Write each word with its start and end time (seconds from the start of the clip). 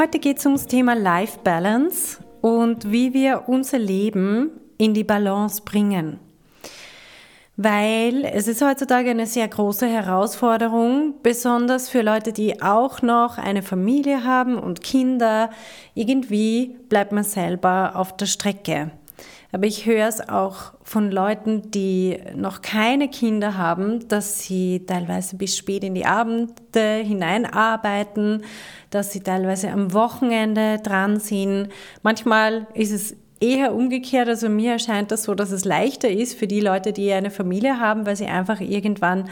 Heute 0.00 0.20
geht 0.20 0.38
es 0.38 0.46
ums 0.46 0.68
Thema 0.68 0.94
Life 0.94 1.40
Balance 1.42 2.18
und 2.40 2.92
wie 2.92 3.14
wir 3.14 3.48
unser 3.48 3.80
Leben 3.80 4.52
in 4.78 4.94
die 4.94 5.02
Balance 5.02 5.60
bringen. 5.64 6.20
Weil 7.56 8.24
es 8.24 8.46
ist 8.46 8.62
heutzutage 8.62 9.10
eine 9.10 9.26
sehr 9.26 9.48
große 9.48 9.88
Herausforderung, 9.88 11.14
besonders 11.24 11.88
für 11.88 12.02
Leute, 12.02 12.32
die 12.32 12.62
auch 12.62 13.02
noch 13.02 13.38
eine 13.38 13.62
Familie 13.62 14.22
haben 14.22 14.56
und 14.56 14.84
Kinder. 14.84 15.50
Irgendwie 15.94 16.76
bleibt 16.88 17.10
man 17.10 17.24
selber 17.24 17.96
auf 17.96 18.16
der 18.16 18.26
Strecke. 18.26 18.92
Aber 19.52 19.66
ich 19.66 19.86
höre 19.86 20.06
es 20.06 20.28
auch 20.28 20.72
von 20.82 21.10
Leuten, 21.10 21.70
die 21.70 22.18
noch 22.34 22.60
keine 22.60 23.08
Kinder 23.08 23.56
haben, 23.56 24.06
dass 24.08 24.40
sie 24.40 24.84
teilweise 24.86 25.36
bis 25.36 25.56
spät 25.56 25.84
in 25.84 25.94
die 25.94 26.04
Abende 26.04 27.02
hineinarbeiten, 27.02 28.44
dass 28.90 29.12
sie 29.12 29.20
teilweise 29.20 29.70
am 29.70 29.92
Wochenende 29.92 30.78
dran 30.82 31.18
sind. 31.18 31.68
Manchmal 32.02 32.66
ist 32.74 32.92
es 32.92 33.16
eher 33.40 33.74
umgekehrt. 33.74 34.28
Also 34.28 34.48
mir 34.48 34.72
erscheint 34.72 35.10
das 35.10 35.24
so, 35.24 35.34
dass 35.34 35.50
es 35.50 35.64
leichter 35.64 36.10
ist 36.10 36.38
für 36.38 36.46
die 36.46 36.60
Leute, 36.60 36.92
die 36.92 37.12
eine 37.12 37.30
Familie 37.30 37.80
haben, 37.80 38.06
weil 38.06 38.16
sie 38.16 38.26
einfach 38.26 38.60
irgendwann 38.60 39.28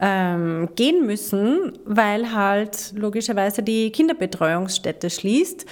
ähm, 0.00 0.70
gehen 0.76 1.06
müssen, 1.06 1.72
weil 1.84 2.34
halt 2.34 2.92
logischerweise 2.96 3.62
die 3.62 3.90
Kinderbetreuungsstätte 3.90 5.10
schließt. 5.10 5.66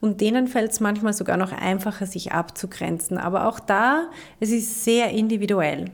Und 0.00 0.20
denen 0.20 0.46
fällt 0.46 0.72
es 0.72 0.80
manchmal 0.80 1.12
sogar 1.12 1.36
noch 1.36 1.52
einfacher, 1.52 2.06
sich 2.06 2.32
abzugrenzen. 2.32 3.18
Aber 3.18 3.48
auch 3.48 3.58
da, 3.58 4.10
es 4.38 4.50
ist 4.50 4.84
sehr 4.84 5.10
individuell. 5.10 5.90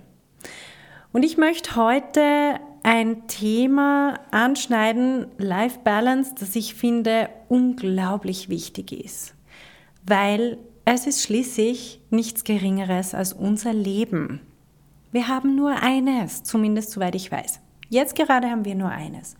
Und 1.13 1.25
ich 1.25 1.39
möchte 1.39 1.77
heute 1.77 2.61
ein 2.83 3.27
Thema 3.29 4.21
anschneiden, 4.31 5.29
Life 5.39 5.81
Balance, 5.85 6.35
das 6.39 6.55
ich 6.55 6.75
finde 6.75 7.31
unglaublich 7.49 8.49
wichtig 8.49 8.93
ist. 8.93 9.35
Weil 10.07 10.59
es 10.85 11.07
ist 11.07 11.23
schließlich 11.23 12.01
nichts 12.11 12.45
Geringeres 12.45 13.15
als 13.15 13.33
unser 13.33 13.73
Leben. 13.73 14.41
Wir 15.13 15.29
haben 15.29 15.55
nur 15.55 15.83
eines, 15.83 16.43
zumindest 16.43 16.91
soweit 16.91 17.15
ich 17.15 17.33
weiß. 17.33 17.61
Jetzt 17.89 18.17
gerade 18.17 18.51
haben 18.51 18.65
wir 18.67 18.75
nur 18.75 18.91
eines. 18.91 19.37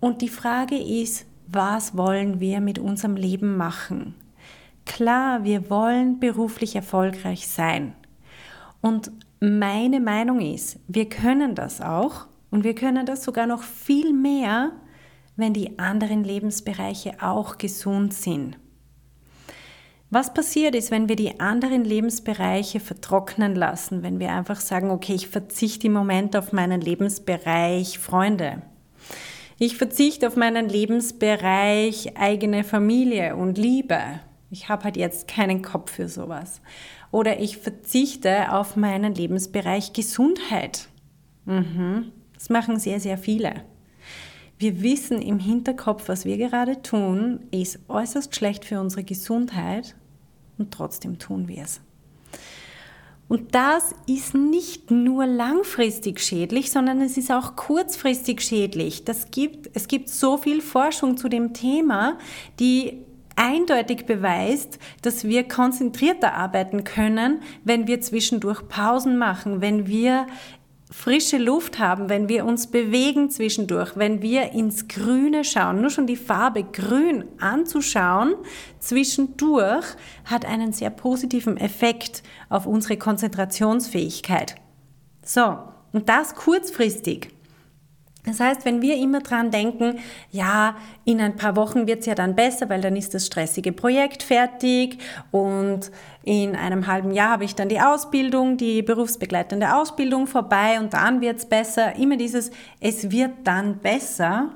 Und 0.00 0.22
die 0.22 0.28
Frage 0.28 0.76
ist, 0.76 1.26
was 1.46 1.96
wollen 1.96 2.40
wir 2.40 2.60
mit 2.60 2.78
unserem 2.78 3.16
Leben 3.16 3.56
machen? 3.56 4.14
Klar, 4.84 5.44
wir 5.44 5.68
wollen 5.68 6.20
beruflich 6.20 6.76
erfolgreich 6.76 7.48
sein. 7.48 7.94
Und 8.80 9.10
meine 9.40 10.00
Meinung 10.00 10.40
ist, 10.40 10.78
wir 10.88 11.08
können 11.08 11.54
das 11.54 11.80
auch 11.80 12.26
und 12.50 12.64
wir 12.64 12.74
können 12.74 13.04
das 13.04 13.24
sogar 13.24 13.46
noch 13.46 13.62
viel 13.62 14.12
mehr, 14.12 14.72
wenn 15.36 15.52
die 15.52 15.78
anderen 15.78 16.24
Lebensbereiche 16.24 17.14
auch 17.20 17.58
gesund 17.58 18.14
sind. 18.14 18.58
Was 20.08 20.32
passiert 20.32 20.76
ist, 20.76 20.92
wenn 20.92 21.08
wir 21.08 21.16
die 21.16 21.40
anderen 21.40 21.84
Lebensbereiche 21.84 22.78
vertrocknen 22.78 23.56
lassen, 23.56 24.04
wenn 24.04 24.20
wir 24.20 24.32
einfach 24.32 24.60
sagen, 24.60 24.90
okay, 24.90 25.14
ich 25.14 25.26
verzichte 25.26 25.88
im 25.88 25.94
Moment 25.94 26.36
auf 26.36 26.52
meinen 26.52 26.80
Lebensbereich 26.80 27.98
Freunde, 27.98 28.62
ich 29.58 29.76
verzichte 29.76 30.26
auf 30.26 30.36
meinen 30.36 30.68
Lebensbereich 30.68 32.16
eigene 32.16 32.64
Familie 32.64 33.36
und 33.36 33.56
Liebe. 33.56 34.00
Ich 34.50 34.68
habe 34.68 34.84
halt 34.84 34.96
jetzt 34.96 35.28
keinen 35.28 35.62
Kopf 35.62 35.92
für 35.92 36.08
sowas. 36.08 36.60
Oder 37.10 37.40
ich 37.40 37.56
verzichte 37.56 38.52
auf 38.52 38.76
meinen 38.76 39.14
Lebensbereich 39.14 39.92
Gesundheit. 39.92 40.88
Mhm. 41.46 42.12
Das 42.34 42.50
machen 42.50 42.78
sehr, 42.78 43.00
sehr 43.00 43.16
viele. 43.16 43.62
Wir 44.58 44.82
wissen 44.82 45.20
im 45.20 45.38
Hinterkopf, 45.38 46.08
was 46.08 46.24
wir 46.24 46.38
gerade 46.38 46.80
tun, 46.82 47.40
ist 47.50 47.78
äußerst 47.88 48.34
schlecht 48.34 48.64
für 48.64 48.80
unsere 48.80 49.04
Gesundheit 49.04 49.94
und 50.58 50.72
trotzdem 50.72 51.18
tun 51.18 51.48
wir 51.48 51.62
es. 51.62 51.80
Und 53.28 53.54
das 53.54 53.94
ist 54.06 54.34
nicht 54.34 54.90
nur 54.90 55.26
langfristig 55.26 56.20
schädlich, 56.20 56.70
sondern 56.70 57.00
es 57.00 57.16
ist 57.16 57.32
auch 57.32 57.56
kurzfristig 57.56 58.40
schädlich. 58.40 59.04
Das 59.04 59.30
gibt, 59.32 59.70
es 59.74 59.88
gibt 59.88 60.08
so 60.08 60.36
viel 60.36 60.60
Forschung 60.60 61.16
zu 61.16 61.28
dem 61.28 61.52
Thema, 61.52 62.18
die 62.60 63.04
eindeutig 63.34 64.06
beweist, 64.06 64.78
dass 65.02 65.24
wir 65.24 65.46
konzentrierter 65.46 66.34
arbeiten 66.34 66.84
können, 66.84 67.40
wenn 67.64 67.86
wir 67.86 68.00
zwischendurch 68.00 68.66
Pausen 68.68 69.18
machen, 69.18 69.60
wenn 69.60 69.86
wir 69.86 70.26
frische 70.90 71.38
Luft 71.38 71.78
haben, 71.78 72.08
wenn 72.08 72.28
wir 72.28 72.44
uns 72.44 72.68
bewegen 72.68 73.30
zwischendurch, 73.30 73.96
wenn 73.96 74.22
wir 74.22 74.52
ins 74.52 74.88
Grüne 74.88 75.44
schauen. 75.44 75.80
Nur 75.80 75.90
schon 75.90 76.06
die 76.06 76.16
Farbe 76.16 76.62
Grün 76.64 77.24
anzuschauen 77.38 78.34
zwischendurch 78.78 79.84
hat 80.24 80.44
einen 80.44 80.72
sehr 80.72 80.90
positiven 80.90 81.56
Effekt 81.56 82.22
auf 82.48 82.66
unsere 82.66 82.96
Konzentrationsfähigkeit. 82.96 84.54
So, 85.24 85.58
und 85.92 86.08
das 86.08 86.34
kurzfristig. 86.34 87.35
Das 88.26 88.40
heißt, 88.40 88.64
wenn 88.64 88.82
wir 88.82 88.96
immer 88.96 89.20
dran 89.20 89.52
denken, 89.52 90.00
ja, 90.32 90.76
in 91.04 91.20
ein 91.20 91.36
paar 91.36 91.54
Wochen 91.54 91.86
wird 91.86 92.00
es 92.00 92.06
ja 92.06 92.16
dann 92.16 92.34
besser, 92.34 92.68
weil 92.68 92.80
dann 92.80 92.96
ist 92.96 93.14
das 93.14 93.24
stressige 93.24 93.70
Projekt 93.70 94.24
fertig 94.24 94.98
und 95.30 95.92
in 96.24 96.56
einem 96.56 96.88
halben 96.88 97.12
Jahr 97.12 97.30
habe 97.30 97.44
ich 97.44 97.54
dann 97.54 97.68
die 97.68 97.80
Ausbildung, 97.80 98.56
die 98.56 98.82
berufsbegleitende 98.82 99.76
Ausbildung 99.76 100.26
vorbei 100.26 100.80
und 100.80 100.92
dann 100.92 101.20
wird 101.20 101.38
es 101.38 101.46
besser. 101.46 101.94
Immer 101.94 102.16
dieses, 102.16 102.50
es 102.80 103.12
wird 103.12 103.30
dann 103.44 103.78
besser. 103.78 104.50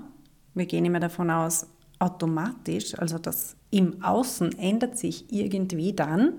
Wir 0.54 0.66
gehen 0.66 0.84
immer 0.84 1.00
davon 1.00 1.30
aus, 1.30 1.68
automatisch, 2.00 2.98
also 2.98 3.18
das 3.18 3.54
im 3.70 4.02
Außen 4.02 4.58
ändert 4.58 4.98
sich 4.98 5.32
irgendwie 5.32 5.92
dann. 5.92 6.32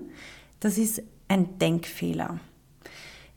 Das 0.60 0.76
ist 0.76 1.02
ein 1.28 1.58
Denkfehler. 1.58 2.38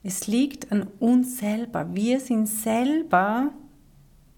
Es 0.04 0.28
liegt 0.28 0.70
an 0.74 0.88
uns 1.00 1.38
selber. 1.38 1.88
Wir 1.94 2.20
sind 2.20 2.48
selber 2.48 3.52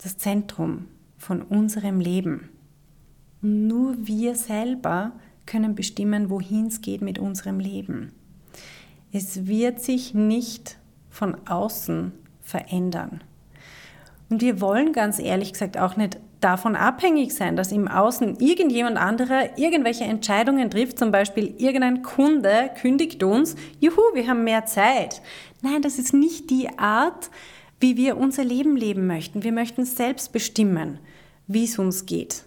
das 0.02 0.18
Zentrum 0.18 0.88
von 1.18 1.42
unserem 1.42 2.00
Leben. 2.00 2.50
Und 3.42 3.68
nur 3.68 3.96
wir 4.00 4.36
selber 4.36 5.14
können 5.46 5.76
bestimmen, 5.76 6.30
wohin 6.30 6.68
es 6.68 6.82
geht 6.82 7.02
mit 7.02 7.20
unserem 7.20 7.60
Leben. 7.60 8.12
Es 9.12 9.48
wird 9.48 9.82
sich 9.82 10.14
nicht 10.14 10.78
von 11.10 11.36
außen 11.48 12.12
verändern. 12.42 13.22
Und 14.30 14.42
wir 14.42 14.60
wollen 14.60 14.92
ganz 14.92 15.20
ehrlich 15.20 15.54
gesagt 15.54 15.78
auch 15.78 15.96
nicht 15.96 16.20
davon 16.42 16.76
abhängig 16.76 17.34
sein, 17.34 17.56
dass 17.56 17.72
im 17.72 17.88
Außen 17.88 18.40
irgendjemand 18.40 18.98
anderer 18.98 19.58
irgendwelche 19.58 20.04
Entscheidungen 20.04 20.70
trifft, 20.70 21.00
zum 21.00 21.12
Beispiel 21.12 21.56
irgendein 21.58 22.04
Kunde 22.04 22.70
kündigt 22.80 23.24
uns, 23.24 23.56
juhu, 23.80 24.02
wir 24.14 24.28
haben 24.28 24.44
mehr 24.44 24.66
Zeit. 24.66 25.22
Nein, 25.62 25.82
das 25.82 25.98
ist 25.98 26.14
nicht 26.14 26.50
die 26.50 26.78
Art, 26.78 27.32
wie 27.80 27.98
wir 27.98 28.18
unser 28.18 28.44
Leben 28.44 28.76
leben 28.76 29.08
möchten. 29.08 29.44
Wir 29.44 29.52
möchten 29.52 29.86
selbst 29.86 30.32
bestimmen, 30.32 31.00
wie 31.48 31.66
es 31.66 31.78
uns 31.78 32.06
geht. 32.06 32.44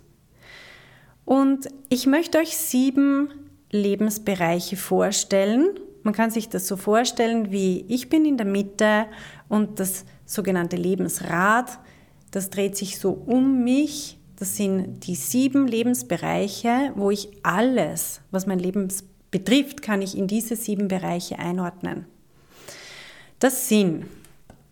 Und 1.25 1.69
ich 1.89 2.07
möchte 2.07 2.39
euch 2.39 2.57
sieben 2.57 3.31
Lebensbereiche 3.71 4.77
vorstellen. 4.77 5.79
Man 6.03 6.15
kann 6.15 6.31
sich 6.31 6.49
das 6.49 6.67
so 6.67 6.77
vorstellen, 6.77 7.53
wie 7.53 7.85
ich 7.89 8.09
bin 8.09 8.25
in 8.25 8.37
der 8.37 8.47
Mitte 8.47 9.07
und 9.49 9.79
das 9.79 10.05
sogenannte 10.27 10.77
Lebensrad, 10.77 11.79
das 12.31 12.51
dreht 12.51 12.77
sich 12.77 12.99
so 12.99 13.11
um 13.11 13.65
mich. 13.65 14.19
Das 14.37 14.57
sind 14.57 15.07
die 15.07 15.17
sieben 15.17 15.67
Lebensbereiche, 15.67 16.93
wo 16.95 17.11
ich 17.11 17.29
alles, 17.43 18.23
was 18.31 18.47
mein 18.47 18.59
Leben 18.59 18.89
betrifft, 19.31 19.83
kann 19.83 20.01
ich 20.01 20.17
in 20.17 20.27
diese 20.27 20.57
sieben 20.57 20.89
Bereiche 20.89 21.39
einordnen. 21.39 22.07
Das 23.39 23.69
sind 23.69 24.07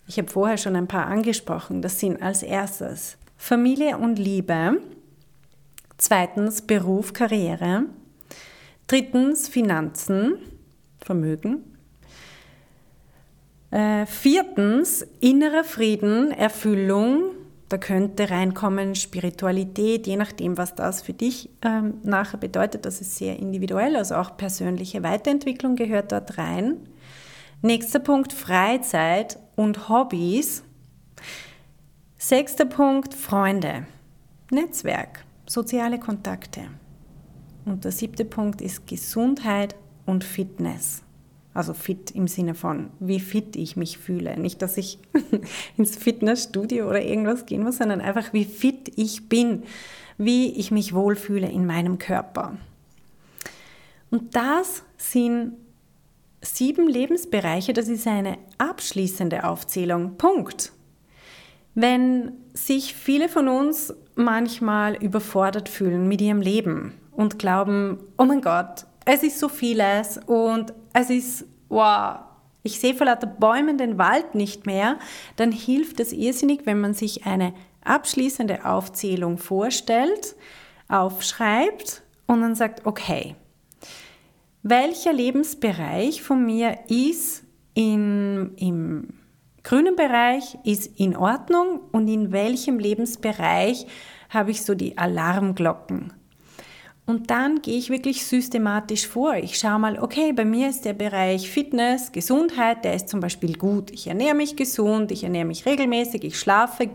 ich 0.09 0.19
habe 0.19 0.29
vorher 0.29 0.57
schon 0.57 0.75
ein 0.75 0.89
paar 0.89 1.07
angesprochen. 1.07 1.83
Das 1.83 2.01
sind 2.01 2.21
als 2.23 2.43
erstes 2.43 3.19
Familie 3.37 3.99
und 3.99 4.19
Liebe. 4.19 4.81
Zweitens 5.99 6.63
Beruf, 6.63 7.13
Karriere. 7.13 7.85
Drittens 8.87 9.49
Finanzen, 9.49 10.39
Vermögen. 10.99 11.77
Äh, 13.71 14.07
viertens 14.07 15.07
innerer 15.21 15.63
Frieden, 15.63 16.33
Erfüllung, 16.33 17.35
Da 17.69 17.77
könnte 17.77 18.31
reinkommen 18.31 18.95
Spiritualität, 18.95 20.07
je 20.07 20.17
nachdem, 20.17 20.57
was 20.57 20.75
das 20.75 21.03
für 21.03 21.13
dich 21.13 21.51
ähm, 21.61 21.99
nachher 22.03 22.39
bedeutet. 22.39 22.87
Das 22.87 23.03
ist 23.03 23.17
sehr 23.17 23.39
individuell, 23.39 23.95
also 23.97 24.15
auch 24.15 24.39
persönliche 24.39 25.03
Weiterentwicklung 25.03 25.77
gehört 25.77 26.13
dort 26.13 26.39
rein. 26.39 26.79
Nächster 27.61 27.99
Punkt, 27.99 28.33
Freizeit 28.33 29.39
und 29.59 29.89
Hobbys. 29.89 30.63
Sechster 32.17 32.65
Punkt, 32.65 33.13
Freunde, 33.13 33.87
Netzwerk, 34.53 35.25
soziale 35.47 35.99
Kontakte. 35.99 36.63
Und 37.65 37.85
der 37.85 37.91
siebte 37.91 38.25
Punkt 38.25 38.61
ist 38.61 38.87
Gesundheit 38.87 39.75
und 40.07 40.23
Fitness. 40.23 41.03
Also 41.55 41.75
fit 41.75 42.13
im 42.13 42.29
Sinne 42.29 42.55
von, 42.55 42.91
wie 43.01 43.19
fit 43.19 43.57
ich 43.57 43.77
mich 43.77 43.99
fühle. 43.99 44.39
Nicht, 44.39 44.63
dass 44.63 44.77
ich 44.77 45.01
ins 45.77 45.97
Fitnessstudio 45.97 46.89
oder 46.89 47.03
irgendwas 47.03 47.45
gehen 47.45 47.65
muss, 47.65 47.79
sondern 47.79 48.01
einfach, 48.01 48.33
wie 48.33 48.45
fit 48.45 48.93
ich 48.95 49.29
bin, 49.29 49.65
wie 50.19 50.53
ich 50.53 50.71
mich 50.71 50.95
wohlfühle 50.95 51.51
in 51.51 51.67
meinem 51.67 51.99
Körper. 51.99 52.57
Und 54.11 54.37
das 54.37 54.85
sind 54.97 55.55
sieben 56.41 56.89
Lebensbereiche, 56.89 57.73
das 57.73 57.89
ist 57.89 58.07
eine 58.07 58.39
abschließende 58.59 59.45
Aufzählung. 59.45 60.17
Punkt. 60.17 60.73
Wenn 61.75 62.33
sich 62.55 62.95
viele 62.95 63.29
von 63.29 63.49
uns 63.49 63.95
manchmal 64.15 64.97
überfordert 64.97 65.69
fühlen 65.69 66.09
mit 66.09 66.21
ihrem 66.21 66.41
Leben 66.41 66.95
und 67.13 67.39
glauben, 67.39 67.99
oh 68.17 68.25
mein 68.25 68.41
Gott, 68.41 68.87
es 69.05 69.23
ist 69.23 69.39
so 69.39 69.49
vieles 69.49 70.19
und 70.27 70.73
es 70.93 71.11
ist, 71.11 71.45
wow, 71.69 72.19
ich 72.63 72.81
sehe 72.81 72.95
vor 72.95 73.07
lauter 73.07 73.27
Bäumen 73.27 73.79
den 73.79 73.97
Wald 73.97 74.35
nicht 74.35 74.67
mehr, 74.67 74.99
dann 75.37 75.53
hilft 75.53 76.01
es 76.01 76.13
irrsinnig, 76.13 76.67
wenn 76.67 76.81
man 76.81 76.95
sich 76.95 77.25
eine 77.27 77.55
abschließende 77.85 78.65
Aufzählung 78.65 79.39
vorstellt, 79.39 80.35
aufschreibt 80.89 82.03
und 82.27 82.43
dann 82.43 82.55
sagt, 82.55 82.85
okay, 82.87 83.37
welcher 84.69 85.13
Lebensbereich 85.13 86.23
von 86.23 86.45
mir 86.45 86.79
ist 86.89 87.45
in, 87.75 88.53
im 88.57 89.09
grünen 89.63 89.97
Bereich, 89.97 90.57
ist 90.65 90.99
in 90.99 91.17
Ordnung 91.17 91.81
und 91.93 92.09
in 92.09 92.33
welchem 92.33 92.79
Lebensbereich 92.79 93.87
habe 94.31 94.51
ich 94.51 94.63
so 94.65 94.75
die 94.75 94.99
Alarmglocken. 94.99 96.13
Und 97.07 97.31
dann 97.31 97.63
gehe 97.63 97.79
ich 97.79 97.89
wirklich 97.89 98.27
systematisch 98.27 99.07
vor. 99.07 99.35
Ich 99.37 99.59
schaue 99.59 99.79
mal, 99.79 99.99
okay, 99.99 100.35
bei 100.35 100.45
mir 100.45 100.69
ist 100.69 100.85
der 100.85 100.93
Bereich 100.93 101.51
Fitness, 101.51 102.13
Gesundheit, 102.13 102.85
der 102.85 102.95
ist 102.95 103.09
zum 103.09 103.21
Beispiel 103.21 103.57
gut. 103.57 103.91
Ich 103.91 104.09
ernähre 104.09 104.35
mich 104.35 104.57
gesund, 104.57 105.11
ich 105.11 105.25
ernähre 105.25 105.47
mich 105.47 105.65
regelmäßig, 105.65 106.25
ich 106.25 106.39
schlafe 106.39 106.91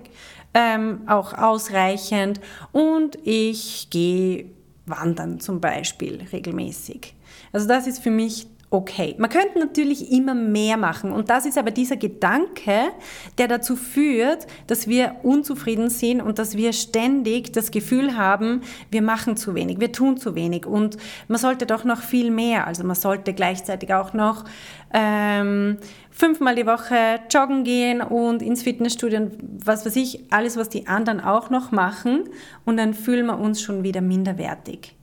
ähm, 0.54 1.02
auch 1.08 1.34
ausreichend 1.34 2.40
und 2.72 3.18
ich 3.24 3.88
gehe 3.90 4.46
wandern 4.86 5.40
zum 5.40 5.60
Beispiel 5.60 6.22
regelmäßig. 6.31 7.16
Also 7.52 7.68
das 7.68 7.88
ist 7.88 8.02
für 8.02 8.12
mich 8.12 8.48
okay. 8.74 9.16
Man 9.20 9.30
könnte 9.30 9.60
natürlich 9.60 10.12
immer 10.12 10.34
mehr 10.34 10.78
machen 10.78 11.12
und 11.12 11.30
das 11.30 11.46
ist 11.46 11.58
aber 11.58 11.72
dieser 11.72 11.96
Gedanke, 11.96 12.90
der 13.38 13.48
dazu 13.48 13.76
führt, 13.76 14.48
dass 14.68 14.88
wir 14.88 15.18
unzufrieden 15.22 15.90
sind 15.90 16.22
und 16.22 16.40
dass 16.40 16.58
wir 16.58 16.74
ständig 16.74 17.54
das 17.54 17.70
Gefühl 17.72 18.18
haben, 18.18 18.62
wir 18.90 19.04
machen 19.04 19.38
zu 19.38 19.54
wenig, 19.54 19.80
wir 19.80 19.92
tun 19.92 20.18
zu 20.18 20.34
wenig 20.36 20.66
und 20.66 20.98
man 21.28 21.38
sollte 21.38 21.66
doch 21.68 21.84
noch 21.84 22.02
viel 22.02 22.32
mehr. 22.32 22.66
Also 22.66 22.84
man 22.84 22.96
sollte 22.96 23.34
gleichzeitig 23.34 23.94
auch 23.94 24.14
noch 24.14 24.44
ähm, 24.92 25.78
fünfmal 26.10 26.56
die 26.56 26.66
Woche 26.66 27.20
joggen 27.30 27.64
gehen 27.64 28.02
und 28.02 28.42
ins 28.42 28.64
Fitnessstudio 28.64 29.20
und 29.20 29.38
was 29.66 29.86
weiß 29.86 29.96
ich, 29.96 30.32
alles, 30.32 30.58
was 30.58 30.70
die 30.70 30.88
anderen 30.88 31.22
auch 31.22 31.52
noch 31.52 31.72
machen 31.72 32.24
und 32.66 32.78
dann 32.78 32.96
fühlen 32.96 33.28
wir 33.28 33.38
uns 33.38 33.62
schon 33.62 33.84
wieder 33.84 34.02
minderwertig. 34.02 34.96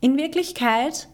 In 0.00 0.16
Wirklichkeit 0.16 1.08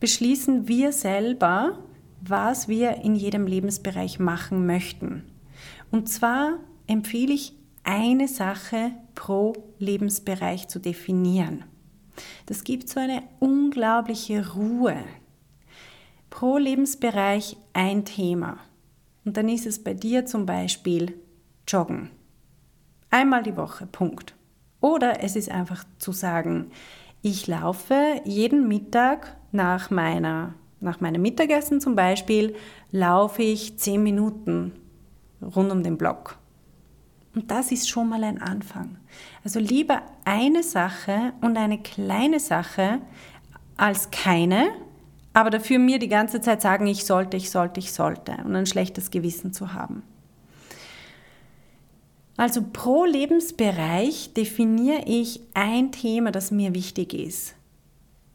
beschließen 0.00 0.68
wir 0.68 0.92
selber, 0.92 1.78
was 2.20 2.68
wir 2.68 2.96
in 2.96 3.14
jedem 3.14 3.46
Lebensbereich 3.46 4.18
machen 4.18 4.66
möchten. 4.66 5.24
Und 5.90 6.08
zwar 6.08 6.58
empfehle 6.86 7.32
ich 7.32 7.54
eine 7.84 8.28
Sache 8.28 8.92
pro 9.14 9.52
Lebensbereich 9.78 10.68
zu 10.68 10.78
definieren. 10.80 11.64
Das 12.46 12.64
gibt 12.64 12.88
so 12.88 12.98
eine 12.98 13.22
unglaubliche 13.38 14.54
Ruhe. 14.54 14.96
Pro 16.30 16.58
Lebensbereich 16.58 17.56
ein 17.72 18.04
Thema. 18.04 18.58
Und 19.24 19.36
dann 19.36 19.48
ist 19.48 19.66
es 19.66 19.82
bei 19.82 19.94
dir 19.94 20.26
zum 20.26 20.46
Beispiel 20.46 21.14
Joggen. 21.66 22.10
Einmal 23.10 23.42
die 23.42 23.56
Woche, 23.56 23.86
Punkt. 23.86 24.34
Oder 24.80 25.22
es 25.22 25.36
ist 25.36 25.50
einfach 25.50 25.84
zu 25.98 26.12
sagen, 26.12 26.70
ich 27.22 27.46
laufe 27.46 28.20
jeden 28.24 28.68
Mittag 28.68 29.35
nach, 29.56 29.90
meiner, 29.90 30.54
nach 30.80 31.00
meinem 31.00 31.22
Mittagessen 31.22 31.80
zum 31.80 31.96
Beispiel, 31.96 32.54
laufe 32.92 33.42
ich 33.42 33.78
zehn 33.78 34.02
Minuten 34.02 34.72
rund 35.42 35.72
um 35.72 35.82
den 35.82 35.98
Block. 35.98 36.38
Und 37.34 37.50
das 37.50 37.72
ist 37.72 37.88
schon 37.88 38.08
mal 38.08 38.24
ein 38.24 38.40
Anfang. 38.40 38.96
Also 39.44 39.60
lieber 39.60 40.02
eine 40.24 40.62
Sache 40.62 41.32
und 41.42 41.56
eine 41.58 41.78
kleine 41.78 42.40
Sache 42.40 43.00
als 43.76 44.10
keine, 44.10 44.68
aber 45.34 45.50
dafür 45.50 45.78
mir 45.78 45.98
die 45.98 46.08
ganze 46.08 46.40
Zeit 46.40 46.62
sagen, 46.62 46.86
ich 46.86 47.04
sollte, 47.04 47.36
ich 47.36 47.50
sollte, 47.50 47.78
ich 47.78 47.92
sollte 47.92 48.38
und 48.44 48.56
ein 48.56 48.64
schlechtes 48.64 49.10
Gewissen 49.10 49.52
zu 49.52 49.74
haben. 49.74 50.02
Also 52.38 52.62
pro 52.72 53.04
Lebensbereich 53.04 54.32
definiere 54.34 55.02
ich 55.06 55.40
ein 55.54 55.90
Thema, 55.92 56.32
das 56.32 56.50
mir 56.50 56.74
wichtig 56.74 57.14
ist. 57.14 57.55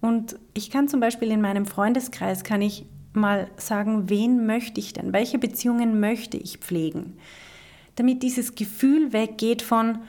Und 0.01 0.37
ich 0.53 0.71
kann 0.71 0.87
zum 0.87 0.99
Beispiel 0.99 1.31
in 1.31 1.41
meinem 1.41 1.65
Freundeskreis, 1.65 2.43
kann 2.43 2.61
ich 2.61 2.85
mal 3.13 3.49
sagen, 3.57 4.09
wen 4.09 4.45
möchte 4.45 4.79
ich 4.79 4.93
denn? 4.93 5.13
Welche 5.13 5.37
Beziehungen 5.37 5.99
möchte 5.99 6.37
ich 6.37 6.57
pflegen? 6.57 7.17
Damit 7.95 8.23
dieses 8.23 8.55
Gefühl 8.55 9.13
weggeht 9.13 9.61
von, 9.61 9.99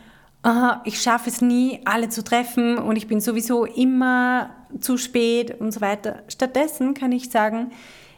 oh, 0.44 0.72
ich 0.84 1.00
schaffe 1.00 1.28
es 1.28 1.40
nie, 1.40 1.80
alle 1.84 2.08
zu 2.08 2.24
treffen 2.24 2.78
und 2.78 2.96
ich 2.96 3.06
bin 3.06 3.20
sowieso 3.20 3.64
immer 3.64 4.50
zu 4.80 4.96
spät 4.96 5.60
und 5.60 5.72
so 5.72 5.80
weiter. 5.80 6.22
Stattdessen 6.28 6.94
kann 6.94 7.12
ich 7.12 7.30
sagen, 7.30 7.70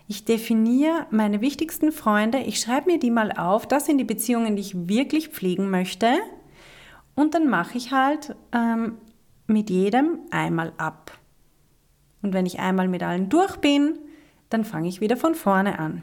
ich 0.07 0.25
definiere 0.25 1.07
meine 1.11 1.41
wichtigsten 1.41 1.91
Freunde, 1.91 2.39
ich 2.39 2.61
schreibe 2.61 2.93
mir 2.93 2.99
die 2.99 3.11
mal 3.11 3.33
auf, 3.33 3.67
das 3.67 3.87
sind 3.87 3.99
die 3.99 4.05
Beziehungen, 4.05 4.55
die 4.55 4.63
ich 4.63 4.89
wirklich 4.89 5.29
pflegen 5.29 5.71
möchte 5.71 6.09
und 7.15 7.35
dann 7.35 7.49
mache 7.49 7.79
ich 7.79 7.91
halt 7.91 8.37
ähm, 8.53 8.99
mit 9.47 9.71
jedem 9.71 10.21
einmal 10.31 10.73
ab. 10.77 11.19
Und 12.25 12.33
wenn 12.33 12.47
ich 12.47 12.59
einmal 12.59 12.89
mit 12.89 13.03
allen 13.03 13.29
durch 13.29 13.59
bin, 13.59 13.99
dann 14.49 14.65
fange 14.65 14.89
ich 14.89 15.03
wieder 15.03 15.19
von 15.19 15.35
vorne 15.35 15.79
an. 15.79 16.03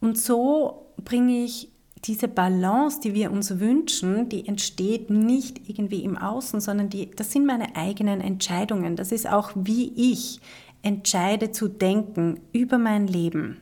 Und 0.00 0.16
so 0.16 0.86
bringe 1.04 1.44
ich 1.44 1.68
diese 2.04 2.28
Balance, 2.28 3.00
die 3.00 3.12
wir 3.12 3.32
uns 3.32 3.58
wünschen, 3.58 4.28
die 4.28 4.46
entsteht 4.46 5.10
nicht 5.10 5.68
irgendwie 5.68 6.04
im 6.04 6.16
Außen, 6.16 6.60
sondern 6.60 6.90
die, 6.90 7.10
das 7.10 7.32
sind 7.32 7.44
meine 7.44 7.74
eigenen 7.74 8.20
Entscheidungen. 8.20 8.94
Das 8.94 9.10
ist 9.10 9.28
auch, 9.28 9.50
wie 9.56 9.92
ich 9.96 10.40
entscheide 10.82 11.50
zu 11.50 11.66
denken 11.66 12.38
über 12.52 12.78
mein 12.78 13.08
Leben. 13.08 13.56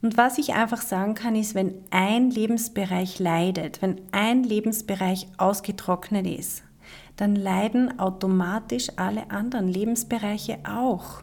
Und 0.00 0.16
was 0.16 0.38
ich 0.38 0.54
einfach 0.54 0.80
sagen 0.80 1.14
kann, 1.14 1.34
ist, 1.34 1.56
wenn 1.56 1.74
ein 1.90 2.30
Lebensbereich 2.30 3.18
leidet, 3.18 3.82
wenn 3.82 4.00
ein 4.12 4.44
Lebensbereich 4.44 5.26
ausgetrocknet 5.38 6.28
ist, 6.28 6.62
dann 7.20 7.36
leiden 7.36 7.98
automatisch 8.00 8.88
alle 8.96 9.30
anderen 9.30 9.68
Lebensbereiche 9.68 10.58
auch. 10.64 11.22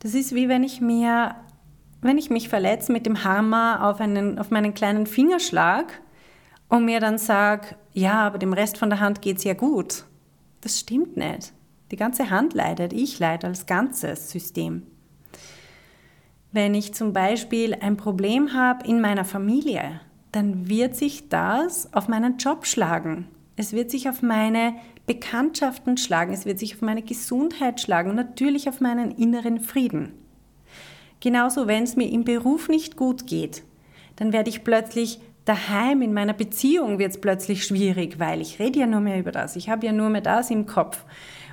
Das 0.00 0.12
ist 0.14 0.34
wie 0.34 0.48
wenn 0.48 0.64
ich 0.64 0.80
mir, 0.80 1.36
wenn 2.00 2.18
ich 2.18 2.30
mich 2.30 2.48
verletze 2.48 2.90
mit 2.90 3.06
dem 3.06 3.22
Hammer 3.22 3.86
auf, 3.86 4.00
einen, 4.00 4.40
auf 4.40 4.50
meinen 4.50 4.74
kleinen 4.74 5.06
Fingerschlag 5.06 6.02
und 6.68 6.84
mir 6.84 6.98
dann 6.98 7.16
sage, 7.16 7.76
ja, 7.92 8.26
aber 8.26 8.38
dem 8.38 8.52
Rest 8.52 8.76
von 8.76 8.90
der 8.90 8.98
Hand 8.98 9.22
geht 9.22 9.38
es 9.38 9.44
ja 9.44 9.54
gut. 9.54 10.04
Das 10.62 10.80
stimmt 10.80 11.16
nicht. 11.16 11.52
Die 11.92 11.96
ganze 11.96 12.30
Hand 12.30 12.52
leidet, 12.52 12.92
ich 12.92 13.20
leide 13.20 13.46
als 13.46 13.66
ganzes 13.66 14.30
System. 14.30 14.82
Wenn 16.50 16.74
ich 16.74 16.92
zum 16.92 17.12
Beispiel 17.12 17.76
ein 17.80 17.96
Problem 17.96 18.52
habe 18.52 18.84
in 18.84 19.00
meiner 19.00 19.24
Familie, 19.24 20.00
dann 20.32 20.68
wird 20.68 20.96
sich 20.96 21.28
das 21.28 21.92
auf 21.94 22.08
meinen 22.08 22.36
Job 22.38 22.66
schlagen. 22.66 23.28
Es 23.58 23.72
wird 23.72 23.90
sich 23.90 24.08
auf 24.08 24.22
meine 24.22 24.74
Bekanntschaften 25.06 25.96
schlagen, 25.96 26.32
es 26.32 26.46
wird 26.46 26.60
sich 26.60 26.76
auf 26.76 26.80
meine 26.80 27.02
Gesundheit 27.02 27.80
schlagen 27.80 28.10
und 28.10 28.16
natürlich 28.16 28.68
auf 28.68 28.80
meinen 28.80 29.10
inneren 29.10 29.58
Frieden. 29.58 30.12
Genauso, 31.18 31.66
wenn 31.66 31.82
es 31.82 31.96
mir 31.96 32.08
im 32.08 32.22
Beruf 32.22 32.68
nicht 32.68 32.96
gut 32.96 33.26
geht, 33.26 33.64
dann 34.14 34.32
werde 34.32 34.48
ich 34.48 34.62
plötzlich 34.62 35.18
daheim 35.44 36.02
in 36.02 36.14
meiner 36.14 36.34
Beziehung 36.34 37.00
wird 37.00 37.10
es 37.10 37.20
plötzlich 37.20 37.64
schwierig, 37.64 38.20
weil 38.20 38.40
ich 38.40 38.60
rede 38.60 38.78
ja 38.78 38.86
nur 38.86 39.00
mehr 39.00 39.18
über 39.18 39.32
das, 39.32 39.56
ich 39.56 39.68
habe 39.68 39.86
ja 39.86 39.92
nur 39.92 40.08
mehr 40.08 40.20
das 40.20 40.52
im 40.52 40.66
Kopf. 40.66 41.04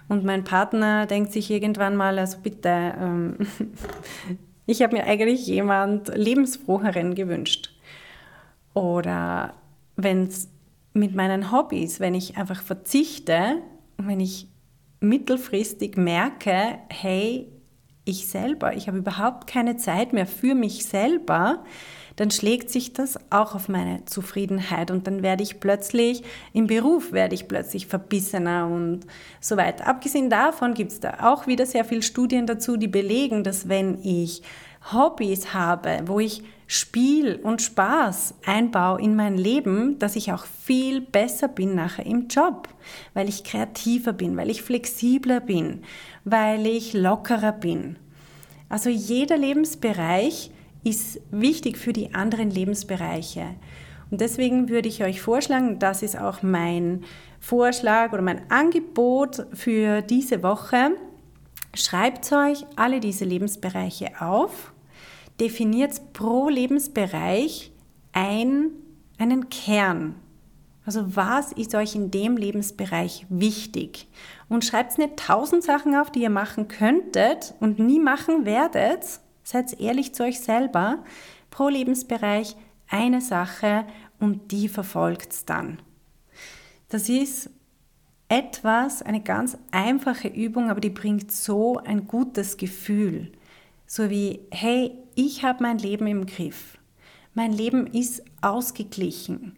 Und 0.08 0.24
mein 0.24 0.44
Partner 0.44 1.08
denkt 1.08 1.32
sich 1.32 1.50
irgendwann 1.50 1.96
mal, 1.96 2.20
also 2.20 2.38
bitte, 2.38 2.94
ähm, 3.02 3.38
ich 4.68 4.84
habe 4.84 4.96
mir 4.96 5.06
eigentlich 5.06 5.48
jemand 5.48 6.16
lebensfroheren 6.16 7.16
gewünscht. 7.16 7.72
Oder 8.76 9.56
wenn 9.96 10.28
es 10.28 10.50
mit 10.96 11.14
meinen 11.14 11.52
Hobbys, 11.52 12.00
wenn 12.00 12.16
ich 12.16 12.38
einfach 12.38 12.62
verzichte 12.62 13.62
und 13.98 14.08
wenn 14.08 14.20
ich 14.20 14.48
mittelfristig 15.02 15.98
merke, 15.98 16.80
hey, 16.90 17.52
ich 18.06 18.28
selber, 18.28 18.75
ich 18.75 18.88
habe 18.88 19.00
überhaupt 19.00 19.48
keine 19.48 19.78
Zeit 19.78 20.14
mehr 20.14 20.25
für 20.25 20.56
mich 20.56 20.86
selber, 20.86 21.64
dann 22.16 22.32
schlägt 22.32 22.70
sich 22.70 22.94
das 22.94 23.20
auch 23.30 23.56
auf 23.56 23.68
meine 23.68 24.06
Zufriedenheit 24.06 24.90
und 24.90 25.06
dann 25.06 25.22
werde 25.22 25.44
ich 25.44 25.60
plötzlich 25.60 26.24
im 26.54 26.68
Beruf 26.68 27.12
werde 27.12 27.36
ich 27.36 27.48
plötzlich 27.48 27.88
verbissener 27.88 28.68
und 28.68 29.02
so 29.42 29.58
weiter. 29.58 29.88
Abgesehen 29.88 30.30
davon 30.30 30.75
gibt 30.75 30.94
es 30.94 31.00
da 31.02 31.32
auch 31.32 31.46
wieder 31.46 31.66
sehr 31.66 31.84
viele 31.84 32.04
Studien 32.04 32.48
dazu, 32.48 32.78
die 32.78 32.88
belegen, 32.88 33.44
dass 33.44 33.68
wenn 33.68 34.00
ich 34.02 34.44
Hobbys 34.94 35.54
habe, 35.54 36.04
wo 36.06 36.20
ich 36.20 36.44
Spiel 36.67 37.36
und 37.43 37.62
Spaß 37.62 38.36
einbaue 38.45 39.00
in 39.00 39.15
mein 39.15 39.38
Leben, 39.38 40.00
dass 40.00 40.15
ich 40.15 40.31
auch 40.31 40.45
viel 40.45 41.01
besser 41.01 41.48
bin 41.48 41.75
nachher 41.75 42.05
im 42.05 42.27
Job, 42.27 42.69
weil 43.13 43.29
ich 43.29 43.43
kreativer 43.43 44.13
bin, 44.13 44.36
weil 44.36 44.50
ich 44.50 44.63
flexibler 44.63 45.39
bin, 45.39 45.84
weil 46.24 46.65
ich 46.65 46.93
lockerer 46.93 47.51
bin. 47.51 47.98
Also 48.67 48.89
jeder 48.89 49.38
Lebensbereich 49.38 50.51
ist 50.84 51.19
wichtig 51.31 51.77
für 51.77 51.93
die 51.93 52.13
anderen 52.13 52.50
Lebensbereiche. 52.50 53.55
Und 54.12 54.22
deswegen 54.22 54.69
würde 54.69 54.88
ich 54.88 55.03
euch 55.03 55.22
vorschlagen, 55.22 55.79
das 55.79 56.03
ist 56.03 56.17
auch 56.17 56.41
mein 56.43 57.03
Vorschlag 57.39 58.13
oder 58.13 58.22
mein 58.22 58.50
Angebot 58.50 59.45
für 59.53 60.01
diese 60.01 60.41
Woche. 60.41 60.91
Schreibt 61.74 62.31
euch 62.31 62.65
alle 62.75 63.00
diese 63.00 63.25
Lebensbereiche 63.25 64.22
auf, 64.22 64.74
definiert 65.39 66.13
pro 66.13 66.50
Lebensbereich 66.50 67.72
ein, 68.13 68.72
einen 69.18 69.50
Kern. 69.50 70.15
Also 70.86 71.15
was 71.15 71.51
ist 71.51 71.74
euch 71.74 71.96
in 71.96 72.12
dem 72.12 72.38
Lebensbereich 72.38 73.25
wichtig? 73.30 74.08
Und 74.50 74.63
schreibt 74.63 74.98
nicht 74.98 75.18
tausend 75.18 75.63
Sachen 75.63 75.96
auf, 75.96 76.12
die 76.12 76.22
ihr 76.22 76.30
machen 76.30 76.68
könntet 76.68 77.56
und 77.60 77.80
nie 77.80 78.00
machen 78.00 78.46
werdet, 78.46 79.20
Seid 79.46 79.80
ehrlich 79.80 80.13
zu 80.15 80.24
euch 80.24 80.39
selber. 80.39 81.04
Pro 81.51 81.70
Lebensbereich 81.70 82.56
eine 82.89 83.22
Sache 83.22 83.86
und 84.20 84.51
die 84.51 84.68
verfolgt 84.68 85.50
dann. 85.50 85.80
Das 86.89 87.10
ist 87.10 87.51
etwas, 88.27 89.04
eine 89.04 89.22
ganz 89.22 89.56
einfache 89.70 90.27
Übung, 90.27 90.72
aber 90.72 90.82
die 90.82 90.89
bringt 90.89 91.32
so 91.32 91.77
ein 91.77 92.08
gutes 92.08 92.58
Gefühl. 92.58 93.32
So 93.88 94.10
wie, 94.10 94.39
hey, 94.51 94.92
ich 95.15 95.44
habe 95.44 95.63
mein 95.63 95.77
Leben 95.77 96.08
im 96.08 96.25
Griff. 96.25 96.77
Mein 97.34 97.54
Leben 97.54 97.88
ist 97.88 98.24
ausgeglichen. 98.42 99.56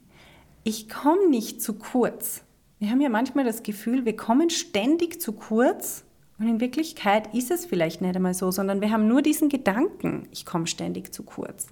Ich 0.64 0.90
komme 0.90 1.30
nicht 1.30 1.62
zu 1.62 1.76
kurz. 1.76 2.44
Wir 2.80 2.90
haben 2.90 3.02
ja 3.02 3.10
manchmal 3.10 3.46
das 3.46 3.64
Gefühl, 3.64 4.06
wir 4.06 4.16
kommen 4.16 4.50
ständig 4.50 5.22
zu 5.22 5.32
kurz 5.34 6.04
und 6.40 6.48
in 6.48 6.60
Wirklichkeit 6.60 7.34
ist 7.34 7.50
es 7.50 7.66
vielleicht 7.66 8.02
nicht 8.02 8.16
einmal 8.16 8.34
so, 8.34 8.52
sondern 8.52 8.82
wir 8.82 8.92
haben 8.92 9.08
nur 9.08 9.22
diesen 9.22 9.50
Gedanken, 9.50 10.28
ich 10.32 10.46
komme 10.46 10.68
ständig 10.68 11.14
zu 11.14 11.24
kurz. 11.24 11.68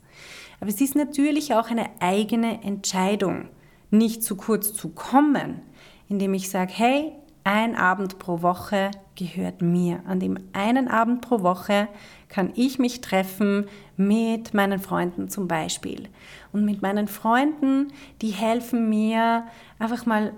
Aber 0.59 0.69
es 0.69 0.81
ist 0.81 0.95
natürlich 0.95 1.53
auch 1.53 1.69
eine 1.69 1.89
eigene 1.99 2.63
Entscheidung, 2.63 3.49
nicht 3.91 4.23
zu 4.23 4.35
kurz 4.35 4.73
zu 4.73 4.89
kommen, 4.89 5.61
indem 6.09 6.33
ich 6.33 6.49
sage, 6.49 6.71
hey, 6.73 7.11
ein 7.45 7.75
Abend 7.75 8.19
pro 8.19 8.41
Woche 8.41 8.91
gehört 9.15 9.61
mir. 9.61 10.01
An 10.07 10.19
dem 10.19 10.37
einen 10.51 10.87
Abend 10.87 11.21
pro 11.21 11.43
Woche 11.43 11.87
kann 12.27 12.51
ich 12.55 12.79
mich 12.79 13.01
treffen 13.01 13.67
mit 13.95 14.53
meinen 14.53 14.79
Freunden 14.79 15.29
zum 15.29 15.47
Beispiel. 15.47 16.09
Und 16.51 16.65
mit 16.65 16.81
meinen 16.81 17.07
Freunden, 17.07 17.93
die 18.21 18.31
helfen 18.31 18.89
mir 18.89 19.45
einfach 19.79 20.05
mal 20.07 20.33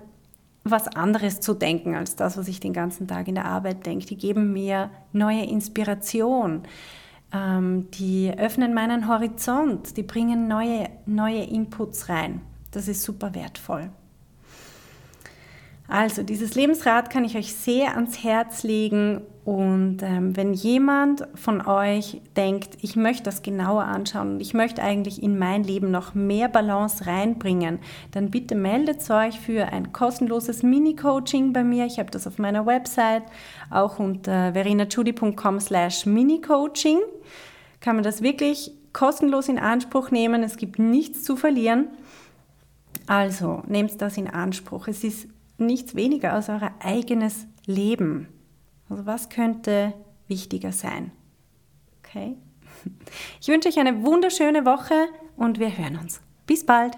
was 0.64 0.86
anderes 0.86 1.40
zu 1.40 1.54
denken 1.54 1.96
als 1.96 2.14
das, 2.14 2.36
was 2.36 2.46
ich 2.46 2.60
den 2.60 2.74
ganzen 2.74 3.08
Tag 3.08 3.26
in 3.26 3.36
der 3.36 3.46
Arbeit 3.46 3.86
denke. 3.86 4.04
Die 4.04 4.18
geben 4.18 4.52
mir 4.52 4.90
neue 5.14 5.44
Inspiration, 5.44 6.64
ähm, 7.32 7.90
die 7.92 8.34
öffnen 8.36 8.74
meinen 8.74 9.08
Horizont, 9.08 9.96
die 9.96 10.02
bringen 10.02 10.46
neue, 10.46 10.90
neue 11.06 11.42
Inputs 11.44 12.10
rein. 12.10 12.42
Das 12.70 12.86
ist 12.86 13.02
super 13.02 13.34
wertvoll. 13.34 13.90
Also 15.88 16.22
dieses 16.22 16.54
Lebensrad 16.54 17.08
kann 17.08 17.24
ich 17.24 17.36
euch 17.36 17.54
sehr 17.54 17.94
ans 17.94 18.22
Herz 18.22 18.62
legen 18.62 19.22
und 19.48 20.02
ähm, 20.02 20.36
wenn 20.36 20.52
jemand 20.52 21.26
von 21.34 21.66
euch 21.66 22.20
denkt, 22.36 22.76
ich 22.82 22.96
möchte 22.96 23.22
das 23.22 23.40
genauer 23.40 23.84
anschauen 23.84 24.32
und 24.32 24.40
ich 24.40 24.52
möchte 24.52 24.82
eigentlich 24.82 25.22
in 25.22 25.38
mein 25.38 25.64
Leben 25.64 25.90
noch 25.90 26.14
mehr 26.14 26.50
Balance 26.50 27.06
reinbringen, 27.06 27.78
dann 28.10 28.30
bitte 28.30 28.54
meldet 28.54 29.08
euch 29.10 29.40
für 29.40 29.72
ein 29.72 29.94
kostenloses 29.94 30.62
Mini-Coaching 30.62 31.54
bei 31.54 31.64
mir. 31.64 31.86
Ich 31.86 31.98
habe 31.98 32.10
das 32.10 32.26
auf 32.26 32.36
meiner 32.36 32.66
Website, 32.66 33.22
auch 33.70 33.98
unter 33.98 34.52
verenachudi.com 34.52 35.60
slash 35.60 36.04
Mini-Coaching. 36.04 36.98
Kann 37.80 37.96
man 37.96 38.04
das 38.04 38.20
wirklich 38.20 38.72
kostenlos 38.92 39.48
in 39.48 39.58
Anspruch 39.58 40.10
nehmen. 40.10 40.42
Es 40.42 40.58
gibt 40.58 40.78
nichts 40.78 41.22
zu 41.22 41.36
verlieren. 41.36 41.88
Also 43.06 43.62
nehmt 43.66 44.02
das 44.02 44.18
in 44.18 44.28
Anspruch. 44.28 44.88
Es 44.88 45.04
ist 45.04 45.28
nichts 45.58 45.94
weniger 45.94 46.32
als 46.32 46.48
euer 46.48 46.72
eigenes 46.80 47.46
Leben. 47.66 48.28
Also 48.88 49.06
was 49.06 49.28
könnte 49.28 49.92
wichtiger 50.26 50.72
sein? 50.72 51.12
Okay? 51.98 52.36
Ich 53.40 53.48
wünsche 53.48 53.68
euch 53.68 53.78
eine 53.78 54.04
wunderschöne 54.04 54.64
Woche 54.64 54.94
und 55.36 55.58
wir 55.58 55.76
hören 55.76 55.98
uns. 55.98 56.20
Bis 56.46 56.64
bald! 56.64 56.94